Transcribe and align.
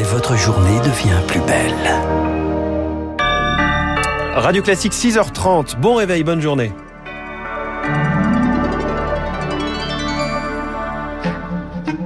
et 0.00 0.02
votre 0.02 0.34
journée 0.34 0.78
devient 0.78 1.20
plus 1.26 1.40
belle. 1.40 1.74
Radio 4.34 4.62
Classique 4.62 4.94
6h30. 4.94 5.78
Bon 5.78 5.96
réveil, 5.96 6.24
bonne 6.24 6.40
journée. 6.40 6.72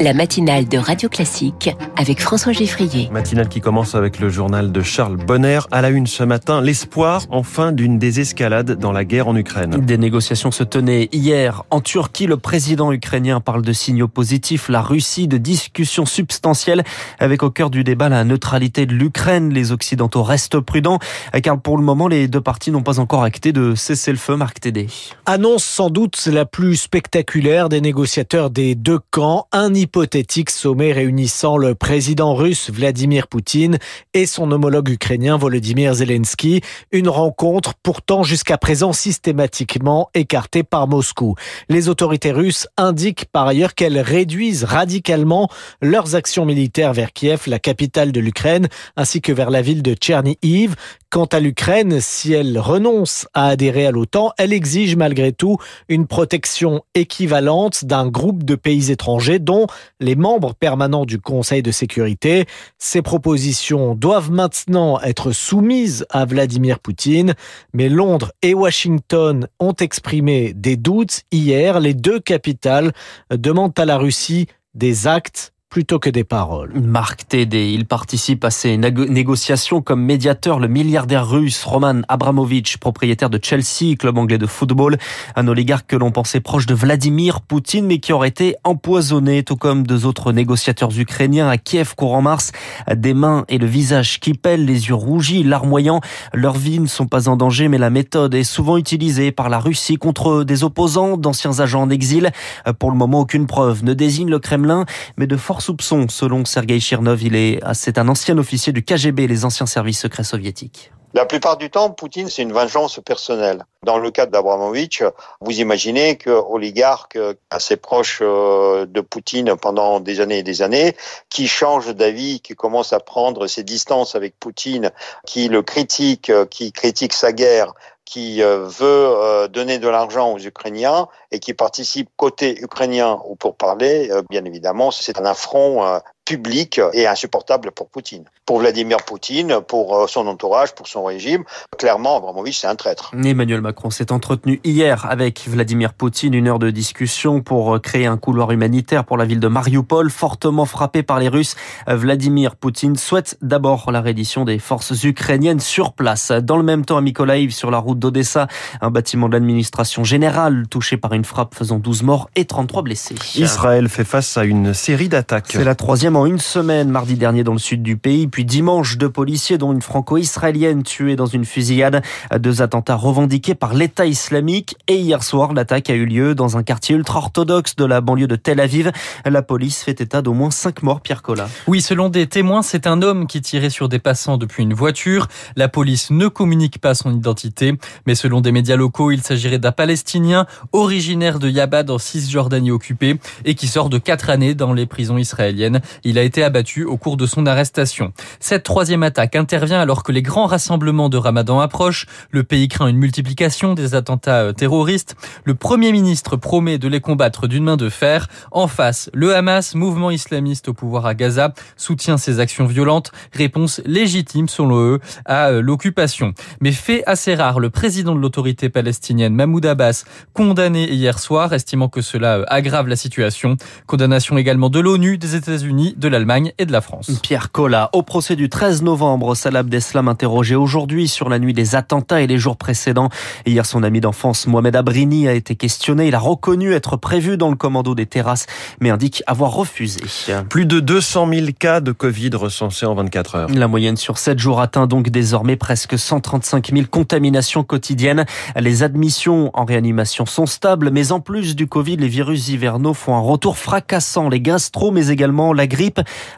La 0.01 0.13
matinale 0.13 0.69
de 0.69 0.79
Radio 0.79 1.09
Classique 1.09 1.71
avec 1.97 2.21
François 2.21 2.53
Geffrier. 2.53 3.09
Matinale 3.11 3.49
qui 3.49 3.61
commence 3.61 3.95
avec 3.95 4.19
le 4.19 4.29
journal 4.29 4.73
de 4.73 4.83
Charles 4.83 5.17
Bonner. 5.17 5.61
À 5.71 5.83
la 5.83 5.91
une 5.91 6.07
ce 6.07 6.25
matin, 6.25 6.61
l'espoir 6.61 7.23
enfin 7.31 7.73
d'une 7.73 7.99
désescalade 7.99 8.73
dans 8.73 8.93
la 8.93 9.05
guerre 9.05 9.29
en 9.29 9.37
Ukraine. 9.37 9.85
Des 9.85 9.99
négociations 9.99 10.51
se 10.51 10.65
tenaient 10.65 11.09
hier 11.13 11.63
en 11.71 11.81
Turquie. 11.81 12.27
Le 12.27 12.37
président 12.37 12.93
ukrainien 12.93 13.41
parle 13.41 13.63
de 13.63 13.73
signaux 13.73 14.09
positifs. 14.09 14.69
La 14.69 14.83
Russie 14.83 15.29
de 15.29 15.39
discussions 15.39 16.07
substantielles 16.07 16.83
avec 17.19 17.43
au 17.43 17.51
cœur 17.51 17.71
du 17.71 17.85
débat 17.85 18.09
la 18.09 18.25
neutralité 18.25 18.87
de 18.87 18.95
l'Ukraine. 18.95 19.53
Les 19.53 19.71
Occidentaux 19.71 20.23
restent 20.23 20.61
prudents 20.61 20.99
car 21.43 21.61
pour 21.61 21.77
le 21.77 21.85
moment 21.85 22.09
les 22.09 22.27
deux 22.27 22.41
parties 22.41 22.71
n'ont 22.71 22.83
pas 22.83 22.99
encore 22.99 23.23
acté 23.23 23.53
de 23.53 23.75
cesser 23.75 24.11
le 24.11 24.19
feu. 24.19 24.37
Marc 24.37 24.61
Tédé. 24.61 24.89
Annonce 25.27 25.65
sans 25.65 25.91
doute 25.91 26.27
la 26.27 26.47
plus 26.47 26.77
spectaculaire 26.77 27.69
des 27.69 27.81
négociateurs 27.81 28.51
des 28.51 28.75
deux 28.75 28.99
camps. 29.11 29.47
Un 29.53 29.75
hypothétique 29.85 30.49
sommet 30.49 30.93
réunissant 30.93 31.59
le 31.59 31.75
président 31.75 32.35
russe 32.35 32.71
Vladimir 32.71 33.29
Poutine 33.29 33.77
et 34.15 34.25
son 34.25 34.51
homologue 34.51 34.89
ukrainien 34.89 35.37
Volodymyr 35.37 35.93
Zelensky. 35.93 36.63
Une 36.91 37.11
rencontre 37.11 37.75
pourtant 37.83 38.23
jusqu'à 38.23 38.57
présent 38.57 38.95
systématiquement 38.95 40.09
écartée 40.15 40.63
par 40.63 40.89
Moscou. 40.89 41.35
Les 41.69 41.91
autorités 41.91 42.33
russes 42.33 42.67
indiquent 42.79 43.27
par 43.27 43.47
ailleurs 43.47 43.75
qu'elles 43.75 44.01
réduisent 44.01 44.65
radicalement 44.65 45.51
leurs 45.83 46.15
actions 46.15 46.47
militaires 46.47 46.95
vers 46.95 47.13
Kiev, 47.13 47.43
la 47.47 47.59
capitale 47.59 48.11
de 48.11 48.21
l'Ukraine, 48.21 48.69
ainsi 48.97 49.21
que 49.21 49.33
vers 49.33 49.51
la 49.51 49.61
ville 49.61 49.83
de 49.83 49.93
Tchernihiv. 49.93 50.77
Quant 51.15 51.27
à 51.27 51.39
l'Ukraine, 51.39 52.01
si 52.01 52.33
elle 52.33 52.59
renonce 52.59 53.29
à 53.35 53.47
adhérer 53.47 53.87
à 53.87 53.93
l'OTAN, 53.93 54.33
elle 54.37 54.53
exige 54.53 54.97
malgré 54.97 55.33
tout 55.33 55.59
une 55.89 56.09
protection 56.09 56.83
équivalente 56.97 57.85
d'un 57.85 58.09
groupe 58.09 58.43
de 58.43 58.57
pays 58.57 58.91
étrangers 58.91 59.39
dont 59.39 59.69
les 60.01 60.17
membres 60.17 60.55
permanents 60.55 61.05
du 61.05 61.21
Conseil 61.21 61.63
de 61.63 61.71
sécurité. 61.71 62.47
Ces 62.79 63.01
propositions 63.01 63.95
doivent 63.95 64.33
maintenant 64.33 65.01
être 65.03 65.31
soumises 65.31 66.05
à 66.11 66.25
Vladimir 66.25 66.81
Poutine, 66.81 67.35
mais 67.73 67.89
Londres 67.89 68.33
et 68.43 68.53
Washington 68.53 69.47
ont 69.61 69.75
exprimé 69.75 70.53
des 70.53 70.77
doutes 70.77 71.23
hier. 71.31 71.79
Les 71.79 71.95
deux 71.95 72.19
capitales 72.19 72.93
demandent 73.31 73.79
à 73.79 73.85
la 73.85 73.99
Russie 73.99 74.49
des 74.75 75.07
actes 75.07 75.54
plutôt 75.75 75.99
que 75.99 76.09
des 76.09 76.23
paroles. 76.23 76.71
Marc 76.81 77.27
Tédé, 77.27 77.73
il 77.73 77.85
participe 77.85 78.45
à 78.45 78.51
ces 78.51 78.77
négociations 78.77 79.83
comme 79.83 80.05
médiateur 80.05 80.61
le 80.61 80.69
milliardaire 80.69 81.29
russe 81.29 81.65
Roman 81.65 82.03
Abramovich, 82.07 82.77
propriétaire 82.77 83.29
de 83.29 83.41
Chelsea, 83.43 83.97
club 83.99 84.17
anglais 84.17 84.39
de 84.39 84.47
football, 84.47 84.99
un 85.35 85.49
oligarque 85.49 85.89
que 85.89 85.97
l'on 85.97 86.13
pensait 86.13 86.39
proche 86.39 86.67
de 86.67 86.75
Vladimir 86.75 87.41
Poutine 87.41 87.87
mais 87.87 87.99
qui 87.99 88.13
aurait 88.13 88.29
été 88.29 88.55
empoisonné, 88.63 89.43
tout 89.43 89.57
comme 89.57 89.85
deux 89.85 90.07
autres 90.07 90.31
négociateurs 90.31 90.97
ukrainiens 90.97 91.49
à 91.49 91.59
Kiev 91.59 91.97
courant 91.97 92.23
mars, 92.23 92.53
des 92.95 93.13
mains 93.13 93.45
et 93.49 93.59
le 93.59 93.67
visage 93.67 94.21
qui 94.21 94.35
pèlent, 94.35 94.65
les 94.65 94.87
yeux 94.87 94.95
rougis, 94.95 95.43
larmoyants. 95.43 96.03
Leurs 96.33 96.57
vies 96.57 96.79
ne 96.79 96.87
sont 96.87 97.09
pas 97.09 97.29
en 97.29 97.35
danger 97.35 97.67
mais 97.67 97.79
la 97.79 97.91
méthode 97.91 98.37
est 98.37 98.45
souvent 98.45 98.77
utilisée 98.77 99.33
par 99.33 99.49
la 99.49 99.59
Russie 99.59 99.97
contre 99.97 100.45
des 100.45 100.63
opposants, 100.63 101.17
d'anciens 101.17 101.59
agents 101.59 101.83
en 101.83 101.91
exil. 101.91 102.31
Pour 102.79 102.93
le 102.93 102.97
moment, 102.97 103.19
aucune 103.19 103.49
preuve 103.49 103.83
ne 103.83 103.93
désigne 103.93 104.31
le 104.31 104.39
Kremlin, 104.39 104.85
mais 105.17 105.27
de 105.27 105.37
force 105.37 105.64
soupçon. 105.65 106.09
Selon 106.09 106.45
Sergei 106.45 106.79
Chirnov, 106.79 107.23
il 107.23 107.35
est, 107.35 107.61
c'est 107.73 107.99
un 107.99 108.09
ancien 108.09 108.37
officier 108.37 108.73
du 108.73 108.85
KGB, 108.85 109.27
les 109.27 109.45
anciens 109.45 109.67
services 109.67 110.01
secrets 110.01 110.25
soviétiques. 110.25 110.93
La 111.15 111.27
plupart 111.27 111.57
du 111.57 111.71
temps, 111.71 111.91
Poutine, 111.91 112.29
c'est 112.29 112.43
une 112.43 112.53
vengeance 112.53 112.99
personnelle. 112.99 113.65
Dans 113.85 113.99
le 113.99 114.11
cas 114.11 114.27
d'Abramovich, 114.27 115.05
vous 115.41 115.61
imaginez 115.61 116.17
que 116.17 116.31
oligarque 116.31 117.17
assez 117.51 117.77
proche 117.77 118.19
euh, 118.21 118.85
de 118.85 119.01
Poutine 119.01 119.55
pendant 119.55 120.01
des 120.01 120.21
années 120.21 120.39
et 120.39 120.43
des 120.43 120.61
années, 120.61 120.97
qui 121.31 121.47
change 121.47 121.95
d'avis, 121.95 122.41
qui 122.41 122.57
commence 122.57 122.93
à 122.93 122.99
prendre 122.99 123.47
ses 123.47 123.63
distances 123.63 124.17
avec 124.17 124.35
Poutine, 124.41 124.91
qui 125.25 125.47
le 125.49 125.63
critique, 125.63 126.33
qui 126.51 126.73
critique 126.73 127.13
sa 127.13 127.33
guerre, 127.33 127.75
qui 128.05 128.43
euh, 128.43 128.67
veut 128.67 128.85
euh, 128.87 129.49
donner 129.49 129.79
de 129.79 129.89
l'argent 129.89 130.33
aux 130.33 130.39
Ukrainiens 130.39 131.09
et 131.31 131.39
qui 131.41 131.55
participe 131.55 132.11
côté 132.17 132.61
ukrainien 132.63 133.21
ou 133.27 133.37
pour 133.37 133.57
parler, 133.57 134.11
bien 134.31 134.45
évidemment, 134.45 134.91
c'est 134.91 135.19
un 135.19 135.25
affront 135.25 136.01
public 136.25 136.81
et 136.93 137.07
insupportable 137.07 137.71
pour 137.71 137.89
Poutine. 137.89 138.25
Pour 138.47 138.59
Vladimir 138.59 138.99
Poutine, 138.99 139.61
pour 139.67 139.97
euh, 139.97 140.07
son 140.07 140.27
entourage, 140.27 140.75
pour 140.75 140.87
son 140.87 141.05
régime, 141.05 141.45
clairement, 141.79 142.17
Abramovich, 142.17 142.59
c'est 142.59 142.67
un 142.67 142.75
traître. 142.75 143.13
Emmanuel 143.15 143.61
Macron 143.61 143.91
s'est 143.91 144.13
entretenu 144.13 144.61
hier 144.65 145.07
avec 145.09 145.47
Vladimir 145.49 145.95
Poutine, 145.95 146.35
une 146.35 146.49
heure 146.49 146.59
de 146.59 146.71
discussion 146.71 147.41
pour 147.41 147.75
euh, 147.75 147.79
créer 147.79 148.07
un 148.07 148.17
couloir 148.17 148.51
humanitaire 148.53 149.05
pour 149.05 149.17
la 149.17 149.25
ville 149.25 149.41
de 149.41 149.49
Mariupol, 149.49 150.11
fortement 150.11 150.67
frappée 150.67 151.03
par 151.03 151.19
les 151.19 151.29
Russes. 151.29 151.57
Euh, 151.89 151.97
Vladimir 151.97 152.57
Poutine 152.57 152.97
souhaite 152.97 153.39
d'abord 153.43 153.91
la 153.91 154.01
reddition 154.01 154.45
des 154.45 154.59
forces 154.59 155.05
ukrainiennes 155.05 155.61
sur 155.61 155.93
place. 155.93 156.31
Dans 156.31 156.57
le 156.57 156.65
même 156.65 156.85
temps, 156.85 156.97
à 156.97 157.01
Mykolaiv, 157.01 157.51
sur 157.51 157.71
la 157.71 157.79
route 157.79 157.99
d'Odessa, 157.99 158.47
un 158.81 158.91
bâtiment 158.91 159.29
de 159.29 159.35
l'administration 159.35 160.05
générale 160.05 160.65
touché 160.71 160.97
par 160.97 161.13
une 161.13 161.25
frappe 161.25 161.55
faisant 161.55 161.79
12 161.79 162.03
morts 162.03 162.31
et 162.37 162.45
33 162.45 162.83
blessés. 162.83 163.15
Israël 163.37 163.89
fait 163.89 164.05
face 164.05 164.37
à 164.37 164.45
une 164.45 164.75
série 164.75 165.09
d'attaques. 165.09 165.47
C'est 165.49 165.65
la 165.65 165.75
troisième 165.75 166.14
une 166.15 166.39
semaine, 166.39 166.91
mardi 166.91 167.17
dernier 167.17 167.43
dans 167.43 167.53
le 167.53 167.59
sud 167.59 167.83
du 167.83 167.97
pays, 167.97 168.29
puis 168.29 168.45
dimanche, 168.45 168.99
deux 168.99 169.11
policiers, 169.11 169.59
dont 169.59 169.73
une 169.73 169.83
franco-israélienne 169.83 170.85
tuée 170.85 171.17
dans 171.17 171.27
une 171.27 171.45
fusillade. 171.45 172.03
Deux 172.39 172.63
attentats 172.63 172.95
revendiqués 172.95 173.57
par 173.57 173.75
l'État 173.75 174.07
islamique. 174.07 174.77
Et 174.87 174.97
hier 174.97 175.25
soir, 175.25 175.53
l'attaque 175.53 175.91
a 175.91 175.95
eu 175.95 176.07
lieu 176.07 176.37
dans 176.37 176.57
un 176.57 176.63
quartier 176.63 176.95
ultra-orthodoxe 176.95 177.75
de 177.75 177.85
la 177.85 178.01
banlieue 178.01 178.29
de 178.29 178.37
Tel 178.37 178.61
Aviv. 178.61 178.93
La 179.25 179.43
police 179.43 179.83
fait 179.83 180.01
état 180.01 180.23
d'au 180.23 180.35
moins 180.35 180.53
cinq 180.53 180.85
morts, 180.85 181.01
Pierre 181.01 181.23
Collat. 181.23 181.49
Oui, 181.67 181.81
selon 181.81 182.09
des 182.11 182.29
témoins, 182.29 182.63
c'est 182.63 182.87
un 182.87 183.03
homme 183.03 183.27
qui 183.27 183.43
tirait 183.43 183.71
sur 183.71 183.89
des 183.89 183.99
passants 183.99 184.39
depuis 184.39 184.63
une 184.63 184.75
voiture. 184.75 185.27
La 185.57 185.69
police 185.69 186.11
ne 186.13 186.29
communique 186.29 186.81
pas 186.81 186.95
son 186.95 187.13
identité, 187.13 187.75
mais 188.07 188.15
selon 188.15 188.41
des 188.41 188.53
médias 188.53 188.77
locaux, 188.77 189.11
il 189.11 189.23
s'agirait 189.23 189.59
d'un 189.59 189.73
Palestinien 189.73 190.47
originaire 190.73 191.41
de 191.41 191.49
Yabad 191.49 191.91
en 191.91 191.99
Cisjordanie 191.99 192.71
occupée 192.71 193.19
et 193.45 193.57
qui 193.57 193.67
sort 193.67 193.89
de 193.89 193.99
quatre 193.99 194.31
années 194.31 194.55
dans 194.55 194.73
les 194.73 194.87
prisons 194.87 195.19
israéliennes. 195.19 195.81
Il 196.05 196.19
a 196.19 196.23
été 196.23 196.45
abattu 196.45 196.85
au 196.85 196.99
cours 196.99 197.17
de 197.17 197.27
son 197.27 197.47
arrestation. 197.47 198.13
Cette 198.41 198.63
troisième 198.63 199.03
attaque 199.03 199.37
intervient 199.37 199.81
alors 199.81 200.03
que 200.03 200.13
les 200.13 200.21
grands 200.21 200.47
rassemblements 200.47 201.09
de 201.09 201.17
Ramadan 201.17 201.61
approchent. 201.61 202.07
Le 202.31 202.45
pays 202.45 202.69
craint 202.69 202.89
une 202.89 202.99
multiplication 202.99 203.73
des 203.73 203.95
attentats 203.95 204.43
euh, 204.43 204.53
terroristes. 204.53 205.17
Le 205.45 205.55
Premier 205.55 205.93
ministre 205.93 206.37
promet 206.37 206.77
de 206.77 206.89
les 206.89 207.01
combattre 207.01 207.47
d'une 207.47 207.65
main 207.65 207.77
de 207.77 207.89
fer. 207.89 208.29
En 208.51 208.69
face, 208.69 209.11
le 209.15 209.35
Hamas, 209.35 209.75
mouvement 209.75 210.11
islamiste 210.11 210.69
au 210.69 210.75
pouvoir 210.75 211.07
à 211.07 211.15
Gaza, 211.15 211.55
soutient 211.77 212.19
ces 212.19 212.39
actions 212.39 212.67
violentes. 212.67 213.11
Réponse 213.33 213.81
légitime, 213.87 214.49
selon 214.49 214.79
eux, 214.81 215.01
à 215.25 215.49
euh, 215.49 215.63
l'occupation. 215.63 216.35
Mais 216.61 216.73
fait 216.73 217.03
assez 217.07 217.35
rare, 217.35 217.61
le 217.61 217.71
président 217.71 218.15
de 218.15 218.21
l'autorité 218.21 218.69
palestinienne, 218.69 219.35
Mahmoud 219.35 219.65
Abbas, 219.65 220.05
condamné 220.35 220.91
hier 220.91 221.19
soir, 221.19 221.53
estimant 221.55 221.89
que 221.89 222.03
cela 222.03 222.39
euh, 222.39 222.45
aggrave 222.49 222.89
la 222.89 222.97
situation. 222.97 223.57
Condamnation 223.87 224.37
également 224.37 224.69
de 224.69 224.81
l'ONU, 224.81 225.17
des 225.17 225.35
États-Unis, 225.37 225.94
de 225.97 226.09
l'Allemagne 226.09 226.53
et 226.59 226.67
de 226.67 226.73
la 226.73 226.81
France. 226.81 227.11
Pierre 227.23 227.53
Collat, 227.53 227.91
au 227.93 228.03
procès 228.03 228.37
du 228.37 228.49
13 228.49 228.83
novembre, 228.83 229.35
Salah 229.35 229.61
Abdeslam 229.61 230.09
interrogé 230.09 230.55
aujourd'hui 230.55 231.09
sur 231.09 231.29
la 231.29 231.39
nuit 231.39 231.55
des 231.55 231.75
attentats 231.75 232.21
et 232.21 232.27
les 232.27 232.39
jours 232.39 232.57
précédents. 232.57 233.09
Hier, 233.47 233.65
son 233.67 233.83
ami 233.83 234.01
d'enfance 234.01 234.47
Mohamed 234.47 234.77
Abrini 234.77 235.29
a 235.29 235.33
été 235.33 235.55
questionné. 235.57 236.09
Il 236.09 236.15
a 236.15 236.19
reconnu 236.19 236.73
être 236.73 236.97
prévu 236.97 237.37
dans 237.37 237.51
le 237.51 237.57
commando 237.57 237.95
des 237.95 238.07
terrasses, 238.07 238.47
mais 238.81 238.91
indique 238.91 239.23
avoir 239.27 239.53
refusé. 239.53 240.01
Plus 240.49 240.67
de 240.67 240.81
200 240.81 241.29
000 241.33 241.47
cas 241.59 241.81
de 241.81 241.93
Covid 241.93 242.31
recensés 242.35 242.87
en 242.87 242.95
24 242.95 243.35
heures. 243.35 243.49
La 243.51 243.69
moyenne 243.69 243.97
sur 243.97 244.19
7 244.19 244.39
jours 244.39 244.61
atteint 244.61 244.87
donc 244.87 245.11
désormais 245.11 245.57
presque 245.57 245.99
135 245.99 246.73
000 246.73 246.87
contaminations 246.91 247.65
quotidiennes. 247.65 248.25
Les 248.57 248.83
admissions 248.83 249.51
en 249.55 249.65
réanimation 249.65 250.27
sont 250.27 250.47
stables, 250.47 250.91
mais 250.91 251.13
en 251.13 251.21
plus 251.21 251.57
du 251.57 251.67
Covid, 251.67 251.97
les 251.97 252.09
virus 252.09 252.49
hivernaux 252.49 252.95
font 252.95 253.15
un 253.15 253.21
retour 253.21 253.59
fracassant. 253.59 254.29
Les 254.29 254.41
gastro, 254.41 254.91
mais 254.91 255.09
également 255.09 255.53
la 255.53 255.67
grippe, 255.67 255.84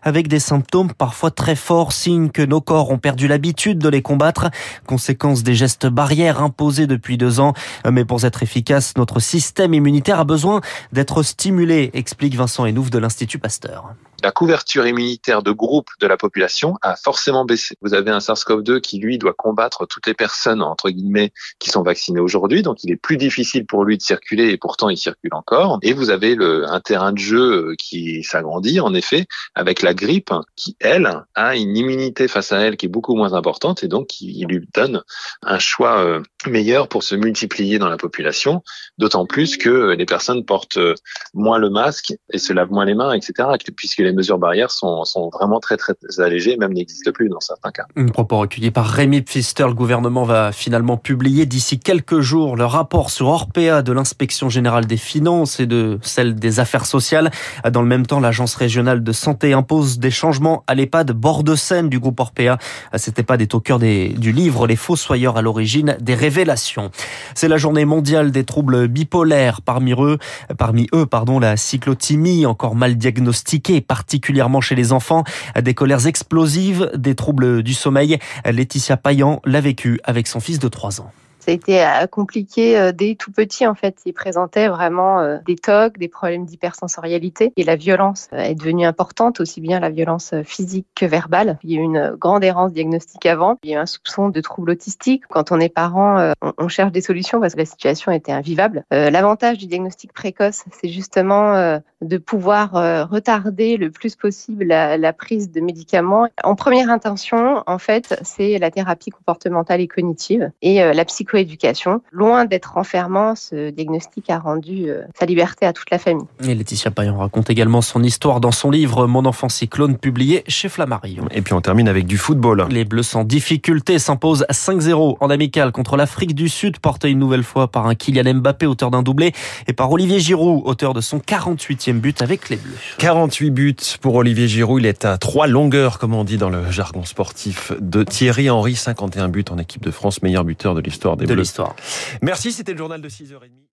avec 0.02 0.28
des 0.28 0.40
symptômes 0.40 0.92
parfois 0.92 1.30
très 1.30 1.56
forts, 1.56 1.92
signe 1.92 2.30
que 2.30 2.42
nos 2.42 2.60
corps 2.60 2.90
ont 2.90 2.98
perdu 2.98 3.28
l'habitude 3.28 3.78
de 3.78 3.88
les 3.88 4.02
combattre, 4.02 4.50
conséquence 4.86 5.42
des 5.42 5.54
gestes 5.54 5.86
barrières 5.86 6.42
imposés 6.42 6.86
depuis 6.86 7.18
deux 7.18 7.40
ans. 7.40 7.52
Mais 7.90 8.04
pour 8.04 8.24
être 8.24 8.42
efficace, 8.42 8.94
notre 8.96 9.20
système 9.20 9.74
immunitaire 9.74 10.20
a 10.20 10.24
besoin 10.24 10.60
d'être 10.92 11.22
stimulé, 11.22 11.90
explique 11.94 12.34
Vincent 12.34 12.66
Enouf 12.66 12.90
de 12.90 12.98
l'Institut 12.98 13.38
Pasteur. 13.38 13.94
La 14.22 14.32
couverture 14.32 14.86
immunitaire 14.86 15.42
de 15.42 15.52
groupe 15.52 15.88
de 16.00 16.06
la 16.06 16.16
population 16.16 16.76
a 16.82 16.96
forcément 16.96 17.44
baissé. 17.44 17.76
Vous 17.82 17.94
avez 17.94 18.10
un 18.10 18.18
SARS-CoV-2 18.18 18.80
qui, 18.80 18.98
lui, 18.98 19.18
doit 19.18 19.34
combattre 19.34 19.86
toutes 19.86 20.06
les 20.06 20.14
personnes, 20.14 20.62
entre 20.62 20.90
guillemets, 20.90 21.32
qui 21.58 21.70
sont 21.70 21.82
vaccinées 21.82 22.20
aujourd'hui. 22.20 22.62
Donc, 22.62 22.82
il 22.84 22.90
est 22.90 22.96
plus 22.96 23.16
difficile 23.16 23.66
pour 23.66 23.84
lui 23.84 23.98
de 23.98 24.02
circuler 24.02 24.50
et 24.50 24.56
pourtant, 24.56 24.88
il 24.88 24.96
circule 24.96 25.34
encore. 25.34 25.78
Et 25.82 25.92
vous 25.92 26.10
avez 26.10 26.34
le, 26.34 26.68
un 26.68 26.80
terrain 26.80 27.12
de 27.12 27.18
jeu 27.18 27.74
qui 27.78 28.22
s'agrandit, 28.22 28.80
en 28.80 28.94
effet, 28.94 29.26
avec 29.54 29.82
la 29.82 29.94
grippe 29.94 30.32
qui, 30.56 30.76
elle, 30.80 31.24
a 31.34 31.56
une 31.56 31.76
immunité 31.76 32.28
face 32.28 32.52
à 32.52 32.58
elle 32.58 32.76
qui 32.76 32.86
est 32.86 32.90
beaucoup 32.90 33.14
moins 33.14 33.34
importante 33.34 33.84
et 33.84 33.88
donc 33.88 34.06
qui 34.08 34.44
lui 34.48 34.66
donne 34.74 35.02
un 35.42 35.58
choix 35.58 35.98
euh, 35.98 36.22
meilleur 36.46 36.88
pour 36.88 37.02
se 37.02 37.14
multiplier 37.14 37.78
dans 37.78 37.88
la 37.88 37.96
population, 37.96 38.62
d'autant 38.98 39.26
plus 39.26 39.56
que 39.56 39.94
les 39.94 40.06
personnes 40.06 40.44
portent 40.44 40.78
euh, 40.78 40.94
moins 41.34 41.58
le 41.58 41.70
masque 41.70 42.14
et 42.32 42.38
se 42.38 42.52
lavent 42.52 42.70
moins 42.70 42.84
les 42.84 42.94
mains, 42.94 43.12
etc., 43.12 43.48
puisque 43.76 43.98
les 44.06 44.12
mesures 44.12 44.38
barrières 44.38 44.70
sont, 44.70 45.04
sont 45.04 45.28
vraiment 45.28 45.60
très 45.60 45.76
très 45.76 45.94
allégées, 46.18 46.56
même 46.56 46.72
n'existent 46.72 47.12
plus 47.12 47.28
dans 47.28 47.40
certains 47.40 47.70
cas. 47.70 47.84
Un 47.96 48.06
propos 48.06 48.38
recueilli 48.38 48.70
par 48.70 48.86
Rémi 48.86 49.22
Pfister, 49.22 49.64
le 49.66 49.74
gouvernement 49.74 50.24
va 50.24 50.52
finalement 50.52 50.96
publier 50.96 51.46
d'ici 51.46 51.78
quelques 51.78 52.20
jours 52.20 52.56
le 52.56 52.64
rapport 52.64 53.10
sur 53.10 53.28
Orpea 53.28 53.82
de 53.82 53.92
l'inspection 53.92 54.48
générale 54.48 54.86
des 54.86 54.96
finances 54.96 55.60
et 55.60 55.66
de 55.66 55.98
celle 56.02 56.34
des 56.34 56.60
affaires 56.60 56.86
sociales. 56.86 57.30
Dans 57.70 57.82
le 57.82 57.88
même 57.88 58.06
temps, 58.06 58.20
l'agence 58.20 58.54
régionale 58.54 59.02
de 59.02 59.12
santé 59.12 59.52
impose 59.52 59.98
des 59.98 60.10
changements 60.10 60.64
à 60.66 60.74
l'EHPAD 60.74 61.12
bord 61.12 61.42
de 61.42 61.54
Seine 61.54 61.88
du 61.88 61.98
groupe 61.98 62.20
Orpea. 62.20 62.58
Cet 62.94 63.18
EHPAD 63.18 63.42
est 63.42 63.54
au 63.54 63.60
cœur 63.60 63.78
des, 63.78 64.08
du 64.10 64.32
livre 64.32 64.66
Les 64.66 64.76
Fossoyeurs 64.76 65.36
à 65.36 65.42
l'origine 65.42 65.96
des 66.00 66.14
révélations. 66.14 66.90
C'est 67.34 67.48
la 67.48 67.56
journée 67.56 67.84
mondiale 67.84 68.30
des 68.30 68.44
troubles 68.44 68.88
bipolaires. 68.88 69.62
Parmi 69.62 69.92
eux, 69.92 70.18
parmi 70.58 70.86
eux, 70.94 71.06
pardon, 71.06 71.38
la 71.38 71.56
cyclothymie, 71.56 72.46
encore 72.46 72.74
mal 72.74 72.96
diagnostiquée, 72.96 73.80
particulièrement 73.96 74.60
chez 74.60 74.74
les 74.74 74.92
enfants, 74.92 75.24
des 75.58 75.72
colères 75.72 76.06
explosives, 76.06 76.90
des 76.94 77.14
troubles 77.14 77.62
du 77.62 77.72
sommeil. 77.72 78.18
Laetitia 78.44 78.98
Payan 78.98 79.40
l'a 79.46 79.62
vécu 79.62 80.00
avec 80.04 80.26
son 80.26 80.38
fils 80.38 80.58
de 80.58 80.68
3 80.68 81.00
ans. 81.00 81.10
Ça 81.46 81.52
a 81.52 81.54
été 81.54 81.86
euh, 81.86 82.08
compliqué 82.08 82.76
euh, 82.76 82.90
dès 82.90 83.14
tout 83.14 83.30
petit 83.30 83.68
en 83.68 83.76
fait. 83.76 84.00
Il 84.04 84.14
présentait 84.14 84.66
vraiment 84.66 85.20
euh, 85.20 85.38
des 85.46 85.54
tocs, 85.54 85.96
des 85.96 86.08
problèmes 86.08 86.44
d'hypersensorialité 86.44 87.52
et 87.56 87.62
la 87.62 87.76
violence 87.76 88.28
est 88.32 88.56
devenue 88.56 88.84
importante, 88.84 89.38
aussi 89.38 89.60
bien 89.60 89.78
la 89.78 89.90
violence 89.90 90.34
physique 90.42 90.88
que 90.96 91.06
verbale. 91.06 91.60
Il 91.62 91.70
y 91.70 91.76
a 91.76 91.80
eu 91.80 91.84
une 91.84 92.16
grande 92.18 92.42
errance 92.42 92.72
diagnostique 92.72 93.26
avant. 93.26 93.58
Il 93.62 93.70
y 93.70 93.74
a 93.74 93.78
eu 93.78 93.80
un 93.80 93.86
soupçon 93.86 94.28
de 94.28 94.40
troubles 94.40 94.72
autistiques. 94.72 95.22
Quand 95.28 95.52
on 95.52 95.60
est 95.60 95.68
parent, 95.68 96.32
on 96.58 96.66
cherche 96.66 96.90
des 96.90 97.00
solutions 97.00 97.40
parce 97.40 97.54
que 97.54 97.60
la 97.60 97.64
situation 97.64 98.10
était 98.10 98.32
invivable. 98.32 98.84
L'avantage 98.90 99.58
du 99.58 99.66
diagnostic 99.66 100.12
précoce, 100.12 100.64
c'est 100.72 100.88
justement 100.88 101.80
de 102.00 102.18
pouvoir 102.18 103.08
retarder 103.08 103.76
le 103.76 103.90
plus 103.90 104.16
possible 104.16 104.64
la, 104.64 104.96
la 104.96 105.12
prise 105.12 105.50
de 105.50 105.60
médicaments. 105.60 106.28
En 106.42 106.54
première 106.54 106.90
intention, 106.90 107.62
en 107.66 107.78
fait, 107.78 108.18
c'est 108.22 108.58
la 108.58 108.70
thérapie 108.70 109.10
comportementale 109.10 109.80
et 109.80 109.88
cognitive 109.88 110.50
et 110.62 110.78
la 110.78 111.04
psycho 111.04 111.35
éducation. 111.36 112.02
Loin 112.12 112.44
d'être 112.44 112.76
enfermant, 112.76 113.34
ce 113.34 113.70
diagnostic 113.70 114.30
a 114.30 114.38
rendu 114.38 114.88
euh, 114.88 115.02
sa 115.18 115.26
liberté 115.26 115.66
à 115.66 115.72
toute 115.72 115.90
la 115.90 115.98
famille. 115.98 116.26
Et 116.42 116.54
Laetitia 116.54 116.90
Payan 116.90 117.18
raconte 117.18 117.50
également 117.50 117.82
son 117.82 118.02
histoire 118.02 118.40
dans 118.40 118.52
son 118.52 118.70
livre 118.70 119.06
Mon 119.06 119.24
enfant 119.24 119.48
cyclone, 119.48 119.96
publié 119.96 120.44
chez 120.48 120.68
Flammarion. 120.68 121.26
Et 121.30 121.42
puis 121.42 121.52
on 121.52 121.60
termine 121.60 121.88
avec 121.88 122.06
du 122.06 122.18
football. 122.18 122.66
Les 122.70 122.84
Bleus 122.84 123.02
sans 123.02 123.24
difficulté 123.24 123.98
s'imposent 123.98 124.46
5-0 124.50 125.16
en 125.20 125.30
amical 125.30 125.72
contre 125.72 125.96
l'Afrique 125.96 126.34
du 126.34 126.48
Sud, 126.48 126.78
porté 126.78 127.10
une 127.10 127.18
nouvelle 127.18 127.42
fois 127.42 127.68
par 127.68 127.86
un 127.86 127.94
Kylian 127.94 128.34
Mbappé, 128.34 128.66
auteur 128.66 128.90
d'un 128.90 129.02
doublé, 129.02 129.32
et 129.66 129.72
par 129.72 129.90
Olivier 129.90 130.20
Giroud, 130.20 130.62
auteur 130.64 130.94
de 130.94 131.00
son 131.00 131.18
48e 131.18 132.00
but 132.00 132.22
avec 132.22 132.48
les 132.48 132.56
Bleus. 132.56 132.76
48 132.98 133.50
buts 133.50 133.76
pour 134.00 134.14
Olivier 134.14 134.48
Giroud. 134.48 134.80
Il 134.80 134.86
est 134.86 135.04
à 135.04 135.18
trois 135.18 135.46
longueurs, 135.46 135.98
comme 135.98 136.14
on 136.14 136.24
dit 136.24 136.38
dans 136.38 136.50
le 136.50 136.70
jargon 136.70 137.04
sportif, 137.04 137.72
de 137.80 138.02
Thierry 138.02 138.50
Henry, 138.50 138.74
51 138.74 139.28
buts 139.28 139.44
en 139.50 139.58
équipe 139.58 139.82
de 139.82 139.90
France, 139.90 140.22
meilleur 140.22 140.44
buteur 140.44 140.74
de 140.74 140.80
l'histoire 140.80 141.16
des 141.16 141.25
de 141.26 141.34
l'histoire. 141.34 141.76
Merci, 142.22 142.52
c'était 142.52 142.72
le 142.72 142.78
journal 142.78 143.00
de 143.00 143.08
6h30. 143.08 143.66